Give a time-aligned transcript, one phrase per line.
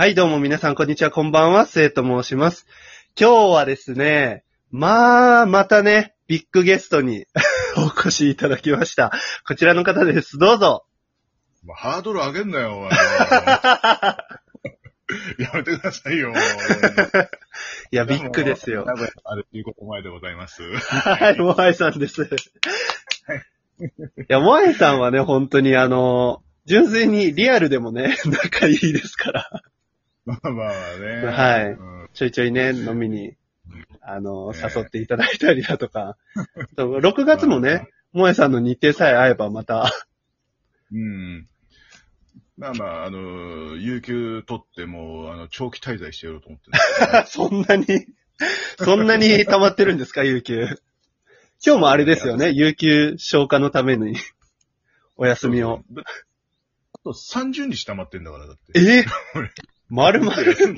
[0.00, 2.66] はい、どうも皆さん、こんにちは、こんばんは、せいと申します。
[3.20, 7.26] 今日はですね、まあ、またね、ビッグゲストに
[7.76, 9.12] お越しいただきました。
[9.46, 10.38] こちらの方です。
[10.38, 10.86] どうぞ。
[11.66, 12.90] もうハードル上げんなよ、お前
[15.38, 16.32] やめてくださいよ。
[17.92, 18.86] いや、ビッグですよ。
[18.86, 20.62] 名古屋あるということ前でございます。
[20.62, 22.22] はい、モアイさんです。
[22.22, 22.26] い
[24.28, 29.59] や、モアイさんはね、本当にあの、純粋にリアルでもね、仲いいですから。
[30.30, 31.26] まあまあね。
[31.26, 33.36] はいうんちょいちょいね、飲みに、
[34.00, 36.16] あの、ね誘っていただいたりだとか。
[36.76, 39.92] 6月もね、モアイさんの日程さえ合えばまた、
[40.92, 41.48] うん。
[42.56, 47.86] まあまあ、あの、有給取っても、あの、長期滞在してやろうと思ってるんです そんなに、
[48.78, 50.66] そんなに溜まってるんですか、有給。
[51.64, 54.16] 今日もあれですよね、有給消化のために、
[55.16, 55.84] お休みを。。
[55.92, 56.02] だ
[56.92, 58.72] あと30日溜まってんだから、だって。
[58.74, 59.04] え？
[59.90, 60.76] まるまる、そう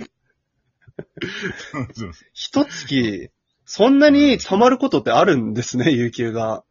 [1.93, 3.31] そう一月、
[3.65, 6.65] そんなに溜まることってあるんですね、有給が。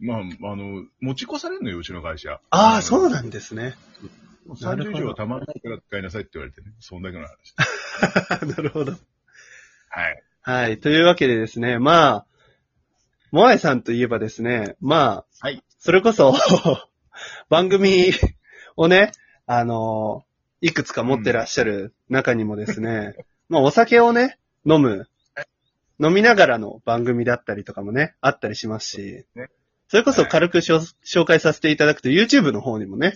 [0.00, 2.40] まあ、あの、持ち越されるのよ、うちの会社。
[2.50, 3.74] ああ、そうなんですね。
[4.46, 6.68] もうなるほど30以上は溜まらないから使いなさいって言われてね。
[6.80, 7.54] そんだけの話。
[8.56, 8.92] なるほど。
[8.92, 8.98] は
[10.08, 10.22] い。
[10.42, 10.80] はい。
[10.80, 12.26] というわけでですね、まあ、
[13.30, 15.62] モアイさんといえばですね、まあ、はい。
[15.78, 16.34] それこそ、
[17.50, 18.12] 番組
[18.76, 19.12] をね、
[19.46, 20.24] あの、
[20.60, 23.14] いくつか持ってらっしゃる中にもですね、
[23.48, 25.08] まあ、お酒をね、飲む、
[26.00, 29.50] 飲みながらの番組だったりとかもね、あったりしますしね、
[29.88, 33.14] それこそ軽く紹介させていただくと YouTube の方にもね、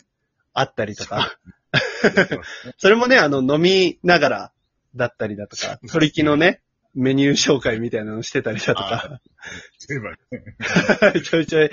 [0.55, 1.37] あったりとか、
[2.79, 4.53] それもね、あの、飲みながら
[4.95, 6.61] だったりだとか、取り木のね、
[6.95, 9.21] メニュー紹介みたいなのしてたりだとか。
[11.25, 11.71] ちょいちょい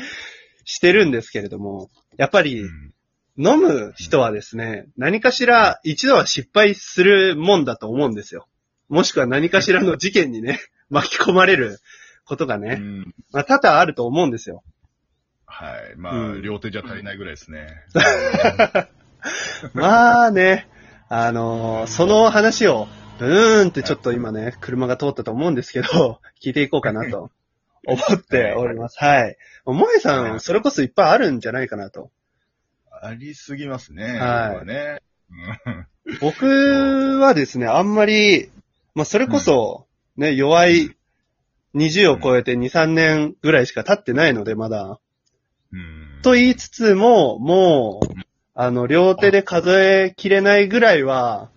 [0.64, 2.94] してるんですけれども、やっぱりうん
[3.42, 8.48] 飲む人はですね、何かしら一度は失敗するもんだと思うんですよ。
[8.90, 10.60] もしくは何かしらの事件にね、
[10.92, 11.80] 巻き込まれる
[12.26, 13.14] ことがうね、ん。
[13.32, 14.62] まあ多々あると思うんですよ。
[15.46, 15.96] はい。
[15.96, 17.68] まあ、うん両手じゃ足りないぐらいですね。
[19.74, 20.68] まあね、
[21.08, 22.90] あのーその話を、
[23.20, 27.32] ブーンってちょっと今ね、車が通ったと思うんですけど、 聞いていこうかなと
[27.86, 28.98] 思っております。
[29.00, 29.38] はい。
[29.66, 32.12] 萌えさん、それこそいっぱいあるんじゃないかなと。
[33.02, 34.04] ありすぎますね。
[34.04, 35.02] はいね。
[35.66, 35.88] う ん
[36.22, 36.46] 僕
[37.20, 38.50] はですね、あんまり、
[38.96, 39.88] まあそれこそ、
[40.18, 40.96] ね、弱い
[41.76, 45.00] 20を超えて2、3年ぐらいしか経ってないので、まだ。
[45.72, 46.20] うん。
[46.24, 48.08] と言いつつも、もう、
[48.56, 51.52] あの、両手で数えきれないぐらいは、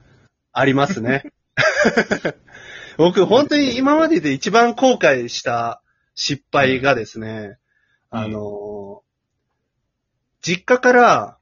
[0.52, 1.24] ありますね。
[2.98, 5.82] 僕、本当に今までで一番後悔した
[6.14, 7.56] 失敗がですね、
[8.12, 9.02] うんあの、
[10.42, 11.38] 実家から、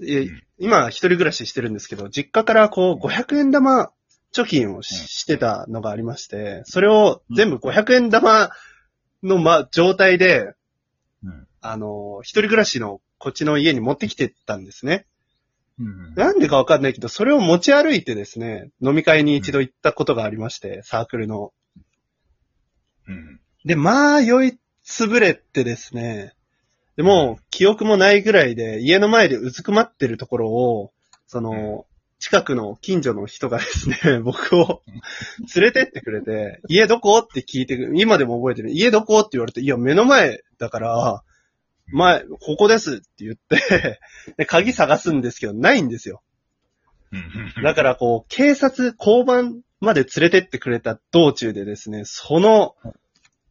[0.00, 3.90] えうん今一人暮らししてるんですけど、実家からこう500円玉
[4.32, 8.50] 貯金をし,、うんしてたのがありまして、それを全部500円玉
[9.24, 10.54] のま、状態で、
[11.24, 15.06] うんあの、一人暮らしのこっちの家に持ってきてたんですね。
[15.80, 21.52] うんなんでかわかんないけど、それを持ち歩いてですね、飲み会に一度行ったことがありまして、サークルの。
[23.08, 23.40] うん。
[23.64, 26.34] で、まあ、酔いつぶれてですね、
[26.96, 30.92] でも、記憶もないぐらいで、家の前でうずくまってるところを、
[31.26, 31.86] その、
[32.18, 34.82] 近くの近所の人がですね、 僕を
[35.56, 37.18] 連れてってくれて、家どこ？
[37.18, 38.70] って聞いて今でも覚えてる。
[38.70, 39.20] 家どこ？
[39.20, 41.22] って言われて、いや、目の前だから、
[41.88, 43.98] 前、ここですって言って、
[44.38, 46.22] で、鍵探すんですけど、ないんですよ。
[47.10, 52.76] うんだからこう、警察、交番まで連れてってくれた道中でですね、その、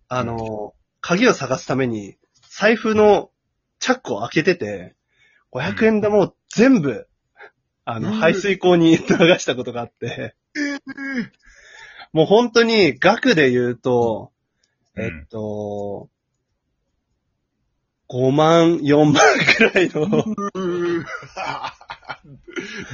[0.08, 2.16] あの、鍵を探すために、
[2.62, 3.32] 財布の
[3.80, 4.94] チャックを開けてて、
[5.52, 7.08] 500円玉を全部、
[7.86, 8.14] あの、うん。
[8.14, 8.98] 排水口に流
[9.40, 10.36] したことがあって、
[12.14, 14.32] もう本当に額で言うと、
[14.96, 15.04] うん。
[15.04, 16.10] えっと、
[18.12, 19.16] 5万、4万
[19.58, 20.24] くらいの、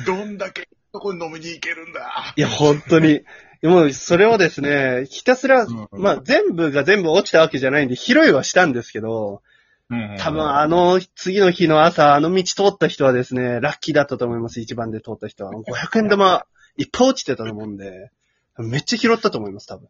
[0.05, 2.33] どんだけそこに飲みに行けるんだ。
[2.37, 3.19] いや、本当に。
[3.63, 5.87] もう、それをですね、ひたすら、うん。
[5.91, 9.41] まあ、全部が全部落ちたわけじゃないんで、拾いはしたんですけど、
[9.89, 15.53] 多分あの、次の日の朝、あの道通った人はですね、ラッキーだったと思います、一番で通った人は。
[15.53, 16.45] 500円玉、
[16.75, 18.11] いっぱい落ちてたと思うんで、
[18.57, 19.87] めっちゃ拾ったと思います、多分。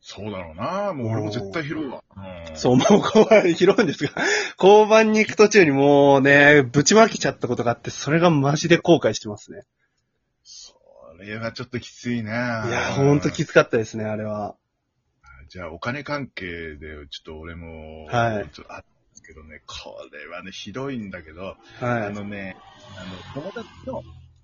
[0.00, 0.92] そうだろうな。
[0.94, 2.02] もう俺も絶対拾うわ。
[2.16, 4.12] うんそう、もう、こう、拾うんですが、
[4.58, 9.62] 交番に行く途中にもうね、ぶちまきちゃったことがあって、それがマジで後悔してますね。
[10.42, 10.74] そ
[11.18, 12.22] れはちょっときついね。
[12.22, 12.26] いい
[12.72, 14.56] や、ほんときつかったですね、あれは。
[15.48, 16.46] じゃあ、お金関係
[16.76, 16.78] で、
[17.10, 18.84] ちょっと俺も、はいちょっ
[19.30, 22.06] けどね、これはね、ひどいんだけど、はい。
[22.06, 22.56] あのね、
[23.34, 24.02] あの、友達の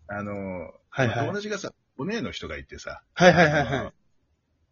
[0.09, 1.35] あの、はいはいまあ友。
[1.35, 3.93] 達がさ、お姉の人がいてさ、はいはいはいはい。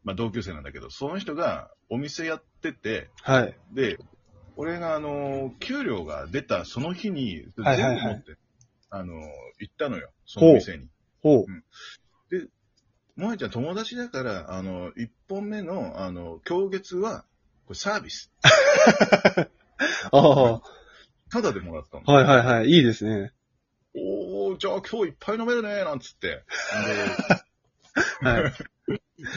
[0.05, 3.57] まあ同級生なんだけど、その人がお店やってて、はい。
[3.73, 3.99] で、
[4.57, 8.37] 俺があの、給料が出たその日に、全部はいはいはい持って、
[8.91, 9.15] あの、
[9.59, 10.89] 行ったのよ、その店に。
[11.23, 11.47] ほう。
[13.17, 17.25] 萌えちゃん友達だから、あの、一本目の、あの、今月は、
[17.67, 18.31] これサービス。
[20.13, 20.63] ああ、
[21.31, 22.05] ただでもらったの。
[22.05, 22.69] はいはいはい。
[22.69, 23.33] いいですね。
[23.97, 26.45] おー、じゃあ今日いっぱい飲めるね、なんつって。
[28.23, 28.53] はい。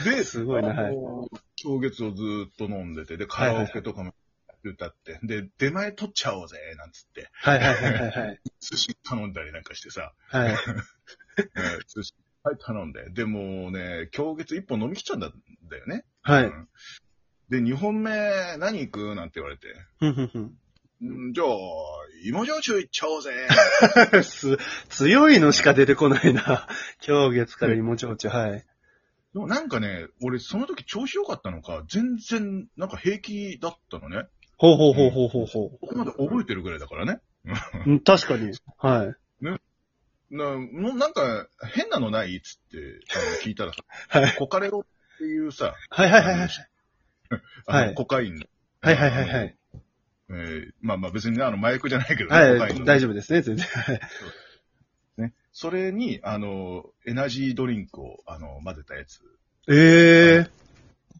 [0.04, 1.28] で、で、 すごいなあの
[1.62, 4.14] 今月をずーっと飲んでて、で、カラオケとかも
[4.64, 8.40] 歌って、で、出前取っちゃおうぜ、なんつって、はいはいはいはいはい。
[8.60, 10.52] 寿司頼んだりなんかしてさ、はい。
[10.52, 16.04] えー寿司いっぱい頼んで、でもうね、今月一本飲み切っちゃうんだよね。
[16.22, 16.44] はい。
[16.44, 16.68] うん
[17.50, 18.10] で、二本目
[18.58, 19.14] 何行く？
[19.14, 19.66] なんて言われて、
[20.00, 21.46] ふんじゃあ、
[22.24, 23.30] 芋焼酎行っちゃおうぜ。
[24.22, 24.58] す
[24.88, 26.68] 強いのしか出てこないな。
[27.06, 28.66] 今日月から芋焼酎、はい。
[29.34, 34.26] でもなんかね、俺その時調子良かったのか、全然なんか平気だったのね。
[34.56, 37.20] ほうほうほうほうほうほここまで覚えてるぐらいだからね。
[38.04, 38.52] 確かに。
[38.78, 39.14] はい。
[40.30, 42.36] なもうなんか変なのない？
[42.36, 42.76] っつって
[43.42, 43.78] 聞いたらさ、
[44.20, 44.34] はい。
[44.36, 46.48] コカレロっていうさ、はいはいはいはい。
[47.66, 48.46] あのはいコカインの。
[48.80, 49.56] はいはいはいはい。
[50.30, 52.58] えーまあまあ別にね、あの麻薬じゃないけどね、コはい。
[52.58, 53.66] カインのね大丈夫ですね、全然。
[53.66, 54.00] はい
[55.18, 55.32] ね。
[55.52, 59.20] それに、あの、エナジードリンクを、あの、混ぜたやつ
[59.68, 60.50] ええ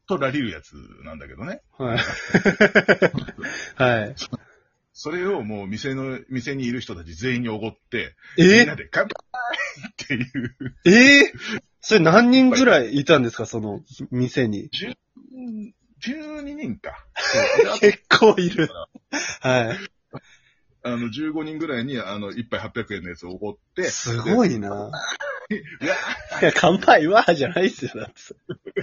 [0.06, 0.72] とラリるやつ
[1.04, 1.60] なんだけどね。
[1.76, 1.98] はい。
[3.76, 4.14] はい。
[4.92, 9.12] それをもう店の、店にいる人たち全員におごって、えみんなで乾杯
[9.90, 10.56] っていう、
[10.86, 11.32] ええ
[11.80, 14.70] それ何人ぐらいいたんですか、その店に？
[16.00, 17.06] 12人か。
[17.80, 18.68] 結構いる。
[19.40, 19.78] はい。
[20.82, 24.54] あの、15人ぐらいに、あの、1杯800円のやつをおごって、すごい。
[24.54, 24.90] いな。
[25.50, 25.86] い
[26.44, 28.82] や、乾杯はじゃないっすよ、だって。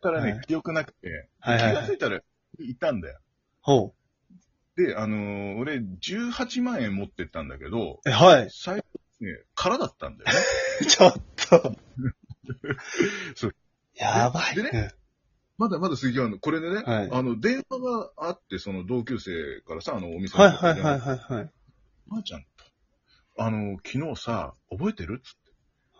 [0.00, 2.20] からね、はい記憶なくて、はいはいはい気がついたら、
[2.58, 3.18] いたんだよ。
[3.60, 3.94] ほ
[4.76, 8.50] で、あのー俺、18万円持ってったんだけど、はい。
[8.50, 8.84] 最初
[9.20, 10.44] ね、空だったんだよね。
[10.86, 11.14] ちょっ
[11.48, 11.76] と。
[13.34, 13.54] そう。
[13.94, 14.92] やばいでね。
[15.56, 21.50] まだまだ杉山の、これでね、はいあの、電話があって、その同級生からさ、あの、お店はいのはいはいはいはい。
[22.08, 22.44] ばあちゃん、
[23.38, 25.52] あの、昨日さ、覚えてるっつって。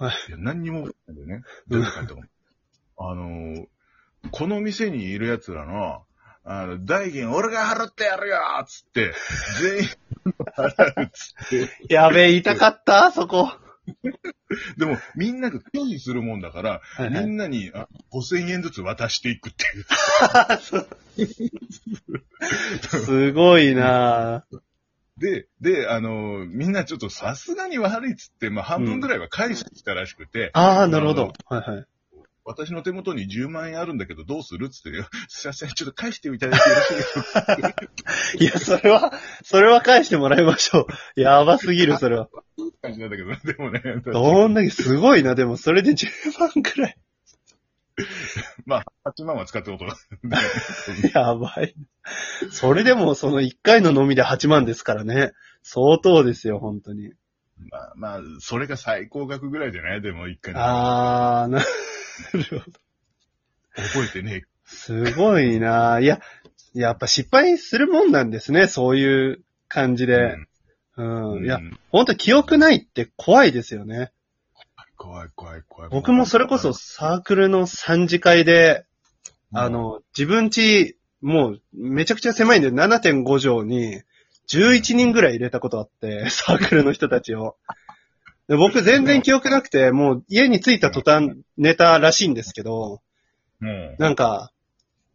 [0.04, 0.14] はい。
[0.28, 1.44] いや、何にも覚えてないんだよね。
[1.68, 2.28] どういうことかと。
[2.96, 3.66] あの、
[4.30, 6.02] この店にいる奴らの、
[6.44, 9.12] あの、代金俺が払ってやるよっつって、
[9.60, 9.88] 全員
[10.56, 11.48] 払うっつっ
[11.88, 11.94] て。
[11.94, 13.52] やべえ、痛かったそこ。
[14.78, 17.24] でも、みんなが拒否するもんだから、はいはい。
[17.24, 19.64] みんなにあ5000円ずつ渡していくって
[21.20, 21.28] いう。
[23.04, 24.44] すごいな
[25.18, 31.32] で、で、あの、みんなちょっとさすがに悪いっつって、まあ半分ぐらいは返してきたらしくて、ああ、なるほど。
[31.46, 31.86] はいはい。
[32.44, 34.66] 私の手元に10万円あるんだけどどうする？
[34.66, 37.56] っつって、 すいません、ちょっと返していただいてよろしいですか
[38.40, 39.12] いや、それは、
[39.42, 40.86] それは返してもらいましょ
[41.16, 41.20] う。
[41.20, 42.28] やばすぎる、それは。
[42.82, 46.06] 感じなんだけど、 でもね、どんだけすごいな、でも、それで10
[46.38, 46.96] 万くらい。
[48.66, 49.94] まあ、8万は使ったことが。
[51.14, 51.74] やばい。
[52.50, 55.32] それでも、その1回の飲みで8万ですからね。
[55.62, 57.12] 相当ですよ、本当に。
[57.70, 60.02] まあ、まあ、それが最高額ぐらいじゃない？
[60.02, 61.62] でも一回のあー、な
[62.32, 62.62] るほど。
[63.76, 66.00] 覚えてねすごいな。
[66.00, 66.20] いや、
[66.74, 70.06] やっぱ失敗するもんなんですね、そういう感じえ。
[70.06, 70.14] で。
[70.16, 70.48] うん
[70.96, 71.44] うん。
[71.44, 74.12] いやう、ん本当記憶ないって怖いですよね。
[74.96, 75.90] 怖い怖い怖い。
[75.90, 78.84] 僕もそれこそサークルの3次会で、
[79.52, 84.02] あ、の、自分家、もうめちゃくちゃ狭いんで7.5畳に
[84.48, 87.56] 11人ぐらい入れたことあって、サークルの人たちを。
[88.48, 93.00] で僕全然記憶なくて、もう家に着いた途端寝たらしいんですけど、
[93.60, 94.52] もなんか、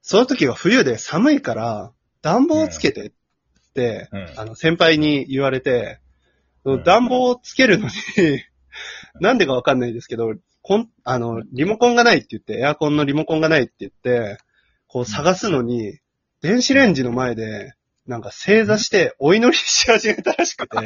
[0.02, 3.12] その時は冬で寒いから暖房をつけてっ
[3.74, 4.40] て、う、うん。
[4.40, 6.00] あの先輩に言われて、
[6.64, 6.84] うん。
[6.84, 7.94] 暖房をつけるのに、
[9.20, 14.38] なんでかわかんないですけど、こん、あの、リモコンがないって言って、エアコンのリモコンがないって言って、
[14.88, 16.00] こう探すのに、
[16.42, 17.74] 電子レンジの前で、
[18.08, 20.78] なんか正座してお祈りし始めたらしくて、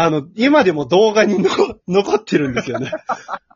[0.00, 1.50] あの、今でも動画にの
[1.88, 2.92] 残ってるんですよね。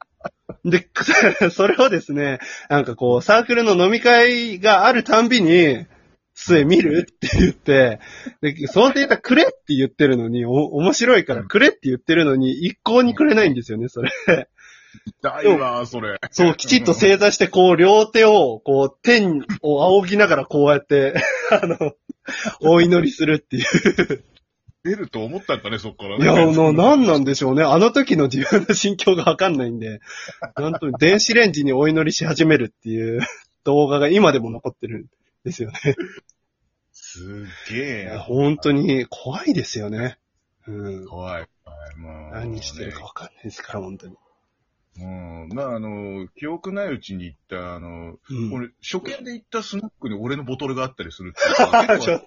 [0.64, 0.88] で、
[1.50, 5.86] それをですね、なんかこう、サークルの飲み会があるたんびに、
[6.34, 8.00] 末見るって言って、
[8.40, 14.10] で、そのデータくれって言ってるのに、お、面白いからくれって言ってるのに、一向にくれないんですよね、それ。
[15.20, 16.18] だいわ、それ。
[16.32, 21.14] そう、きちっと正座して、こう、両手を、こう、天を仰ぎながら、こうやって、
[21.50, 21.76] あの、
[22.60, 24.24] お祈りするっていう。
[24.84, 27.62] 出ると思ったんかね、そっからいや、な、なんなんでしょうね。
[27.62, 30.00] あの時の自分の心境がわかんないんで、
[30.56, 33.20] なんと、電子レンジにお祈りし始めるっていう
[33.62, 35.06] 動画が今でも残ってるん
[35.44, 35.78] ですよね。
[36.92, 38.16] すげえ。
[38.18, 40.18] 本当に怖いですよね。
[40.66, 41.06] うん。
[41.06, 41.48] 怖い。
[41.64, 42.32] はい、もう。
[42.32, 44.16] 何してるかわかんないですから、本当に。
[44.98, 45.48] うん。
[45.52, 48.52] まあ、あの、記憶ないうちに行った、あの、うん。
[48.52, 52.22] 俺、初見で行ったスナックに俺のボトルがあったりするっていう ちょっ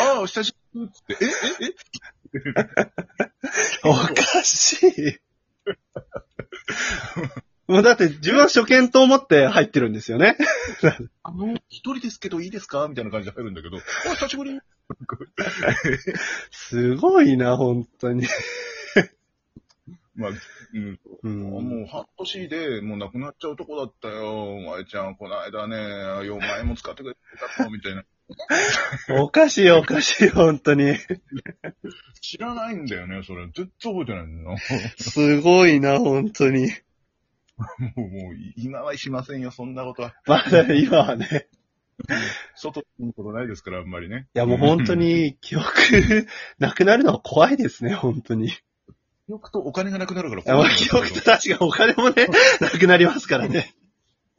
[0.00, 1.30] ああ、久しぶりっつって、え、え、
[1.66, 1.72] え？
[3.82, 5.18] と、 おかしい。
[7.66, 10.36] もうだって自分は初見と思って入ってるんですよね。
[11.22, 12.88] あの、一人ですけどいいですか？
[12.88, 13.80] みたいな感じで入るんだけど、あ、
[14.14, 14.58] 久しぶり
[16.50, 18.26] すごいな、本当に。
[20.14, 20.30] まあ、
[20.74, 21.40] うん、うん。
[21.50, 24.54] もう半年でもう亡くなっちゃうとこだったよ。
[24.56, 27.16] お前ちゃん、この間ね、4万円も使ってくれ
[27.56, 28.02] たのみたいな。
[29.20, 30.94] おかしい、おかしい、本当に。
[32.20, 33.46] 知らないんだよね、それ。
[33.46, 34.58] 絶対覚えてないんだよ。
[34.98, 36.70] すごいな、本当に。
[37.58, 37.66] も
[37.96, 40.14] う、もう、今はしませんよ、そんなことは。
[40.26, 41.48] まだ今はね。
[42.54, 44.28] 外にことないですから、あんまりね。
[44.34, 45.64] いやもう本当に記憶
[46.58, 48.48] なくなるのは怖いですね、本当に。
[48.48, 48.50] い
[49.26, 52.28] 記憶とお金がなくなるからやまあ記憶と確かお金もね、
[52.60, 53.74] なくなりますからね。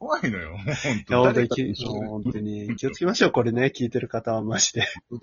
[0.00, 4.86] 怖いのよ、本いや当本当に気、本当に気をつけましょう、これね、聞いてる方はマジで。
[5.10, 5.20] う。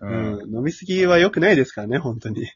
[0.00, 0.56] うんん。
[0.56, 2.50] 飲みすぎは良くないですからね、本当に。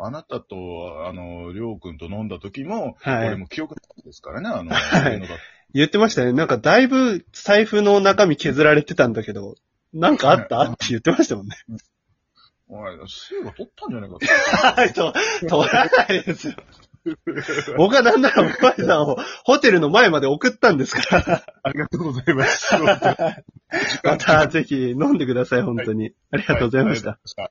[0.00, 5.20] あなたと、あの、りょうくんと飲んだ時も、はい俺も記憶ないですからね、あの、はい
[5.74, 6.32] 言ってましたね。
[6.32, 9.56] なんかだいぶ財布の中身削られてたんだけど、
[9.92, 10.62] なんかあった？
[10.62, 11.56] って言ってましたもんね。
[12.68, 15.12] おい、水が取ったんじゃないかはい、 と、
[15.48, 16.54] 取らないですよ。
[17.76, 21.44] 僕はなんなら、お前さんをホテルの前まで送ったんですから。
[21.62, 22.74] ありがとうございます。
[24.04, 26.12] またぜひ飲んでください、本当に。
[26.30, 27.10] ありがとうございました。
[27.10, 27.48] はいありがとうございました。